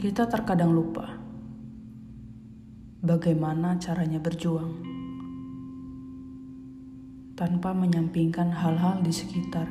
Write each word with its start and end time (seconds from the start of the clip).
Kita 0.00 0.24
terkadang 0.24 0.72
lupa 0.72 1.12
bagaimana 3.04 3.76
caranya 3.76 4.16
berjuang 4.16 4.80
tanpa 7.36 7.76
menyampingkan 7.76 8.48
hal-hal 8.48 9.04
di 9.04 9.12
sekitar. 9.12 9.68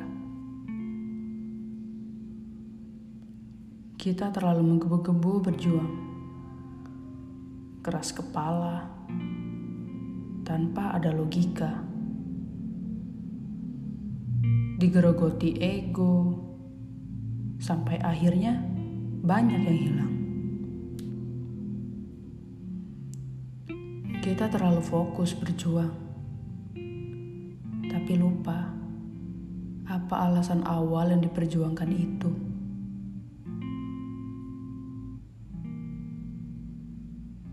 Kita 3.98 4.30
terlalu 4.30 4.70
menggebu-gebu 4.70 5.50
berjuang, 5.50 5.92
keras 7.82 8.14
kepala, 8.14 8.86
tanpa 10.46 10.94
ada 10.94 11.10
logika, 11.10 11.82
digerogoti 14.78 15.58
ego, 15.58 16.38
sampai 17.58 17.98
akhirnya 17.98 18.62
banyak 19.26 19.58
yang 19.66 19.80
hilang. 19.90 20.19
Kita 24.30 24.46
terlalu 24.46 24.78
fokus 24.78 25.34
berjuang, 25.34 25.90
tapi 27.90 28.14
lupa 28.14 28.62
apa 29.90 30.14
alasan 30.22 30.62
awal 30.62 31.10
yang 31.10 31.18
diperjuangkan 31.18 31.90
itu. 31.90 32.30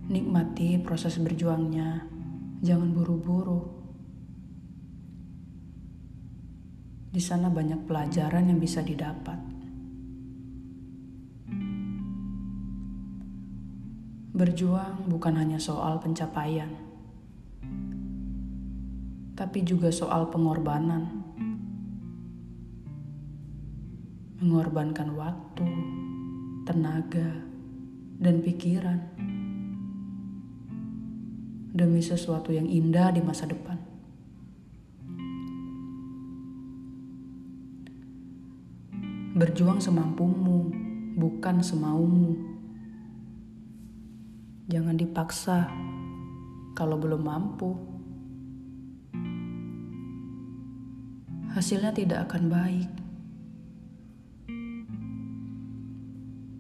Nikmati 0.05 0.77
proses 0.85 1.17
berjuangnya, 1.17 2.05
jangan 2.61 2.93
buru-buru. 2.93 3.73
Di 7.09 7.21
sana 7.25 7.49
banyak 7.49 7.89
pelajaran 7.89 8.53
yang 8.53 8.61
bisa 8.61 8.85
didapat. 8.85 9.56
Berjuang 14.37 15.09
bukan 15.09 15.33
hanya 15.33 15.57
soal 15.57 15.97
pencapaian, 15.97 16.69
tapi 19.33 19.65
juga 19.65 19.89
soal 19.89 20.29
pengorbanan. 20.29 21.25
Mengorbankan 24.37 25.17
waktu, 25.17 25.65
tenaga, 26.69 27.33
dan 28.21 28.45
pikiran 28.45 29.01
demi 31.73 32.05
sesuatu 32.05 32.53
yang 32.53 32.69
indah 32.69 33.09
di 33.09 33.25
masa 33.25 33.49
depan. 33.49 33.81
Berjuang 39.33 39.81
semampumu, 39.81 40.69
bukan 41.17 41.65
semaumu. 41.65 42.56
Jangan 44.67 44.99
dipaksa 44.99 45.71
kalau 46.75 46.99
belum 46.99 47.23
mampu. 47.23 47.71
Hasilnya 51.55 51.95
tidak 51.95 52.27
akan 52.27 52.43
baik. 52.51 52.89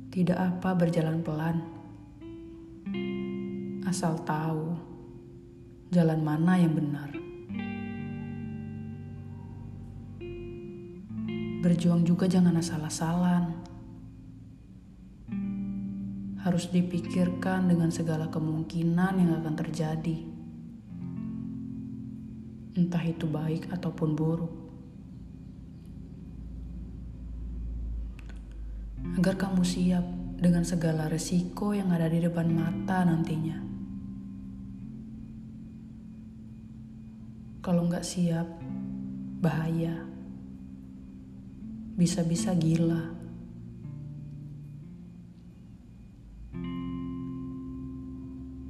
Tidak 0.07 0.39
apa 0.39 0.71
berjalan 0.71 1.19
pelan. 1.19 1.59
Asal 3.83 4.15
tahu 4.23 4.71
jalan 5.91 6.23
mana 6.23 6.63
yang 6.63 6.79
benar. 6.79 7.11
Berjuang 11.59 12.07
juga 12.07 12.31
jangan 12.31 12.55
asal-asalan 12.55 13.51
harus 16.45 16.69
dipikirkan 16.69 17.65
dengan 17.65 17.89
segala 17.89 18.29
kemungkinan 18.29 19.13
yang 19.17 19.31
akan 19.41 19.55
terjadi, 19.57 20.17
entah 22.77 23.01
itu 23.01 23.25
baik 23.25 23.73
ataupun 23.73 24.09
buruk. 24.13 24.53
Agar 29.17 29.33
kamu 29.33 29.65
siap 29.65 30.05
dengan 30.37 30.61
segala 30.61 31.09
resiko 31.09 31.73
yang 31.73 31.89
ada 31.89 32.05
di 32.05 32.21
depan 32.21 32.45
mata 32.53 33.01
nantinya. 33.01 33.57
Kalau 37.65 37.89
nggak 37.89 38.05
siap, 38.05 38.47
bahaya. 39.41 40.05
Bisa-bisa 41.97 42.53
gila. 42.53 43.16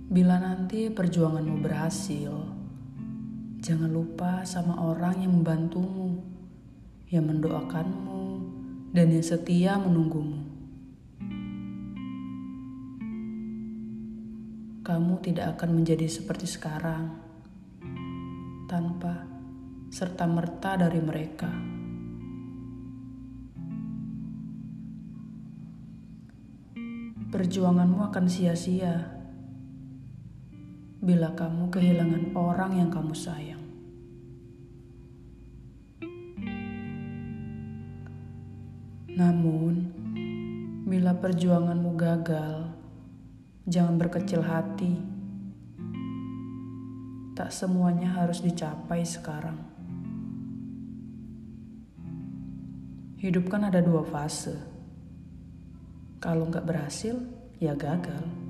Bila 0.08 0.40
nanti 0.40 0.88
perjuanganmu 0.88 1.60
berhasil, 1.60 2.32
jangan 3.60 3.92
lupa 3.92 4.48
sama 4.48 4.80
orang 4.80 5.20
yang 5.20 5.36
membantumu, 5.36 6.24
yang 7.12 7.28
mendoakanmu, 7.28 8.40
dan 8.96 9.12
yang 9.12 9.20
setia 9.20 9.76
menunggumu. 9.76 10.48
Kamu 14.88 15.20
tidak 15.20 15.60
akan 15.60 15.76
menjadi 15.76 16.08
seperti 16.08 16.48
sekarang 16.48 17.12
tanpa 18.72 19.28
serta-merta 19.92 20.88
dari 20.88 21.04
mereka. 21.04 21.52
Perjuanganmu 27.28 28.08
akan 28.08 28.26
sia-sia 28.32 29.17
bila 30.98 31.30
kamu 31.38 31.70
kehilangan 31.70 32.34
orang 32.34 32.72
yang 32.82 32.90
kamu 32.90 33.14
sayang. 33.14 33.62
Namun, 39.18 39.74
bila 40.86 41.14
perjuanganmu 41.18 41.92
gagal, 41.98 42.70
jangan 43.66 43.98
berkecil 43.98 44.42
hati. 44.42 44.94
Tak 47.38 47.54
semuanya 47.54 48.18
harus 48.18 48.42
dicapai 48.42 49.06
sekarang. 49.06 49.58
Hidup 53.18 53.50
kan 53.50 53.66
ada 53.66 53.82
dua 53.82 54.06
fase. 54.06 54.54
Kalau 56.18 56.50
nggak 56.50 56.66
berhasil, 56.66 57.18
ya 57.62 57.74
gagal. 57.74 58.47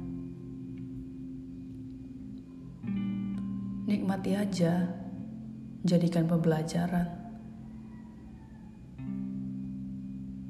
Nikmati 3.88 4.36
aja, 4.36 4.84
jadikan 5.88 6.28
pembelajaran. 6.28 7.08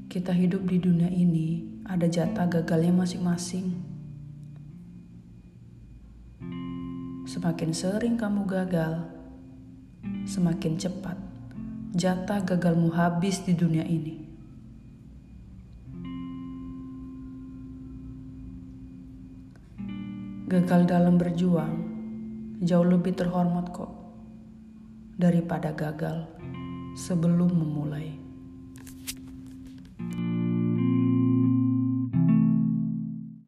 Kita 0.10 0.34
hidup 0.34 0.66
di 0.66 0.82
dunia 0.82 1.06
ini, 1.06 1.62
ada 1.86 2.10
jatah 2.10 2.50
gagalnya 2.50 2.98
masing-masing. 2.98 3.78
Semakin 7.30 7.78
sering 7.78 8.18
kamu 8.18 8.50
gagal, 8.50 9.06
semakin 10.26 10.74
cepat 10.82 11.22
jatah 11.94 12.42
gagalmu 12.42 12.90
habis 12.90 13.46
di 13.46 13.54
dunia 13.54 13.86
ini. 13.86 14.18
Gagal 20.50 20.90
dalam 20.90 21.22
berjuang 21.22 21.87
jauh 22.62 22.86
lebih 22.86 23.14
terhormat 23.14 23.70
kok 23.70 23.92
daripada 25.18 25.74
gagal 25.74 26.26
sebelum 26.98 27.54
memulai. 27.54 28.27